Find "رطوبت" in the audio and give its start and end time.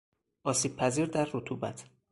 1.33-1.85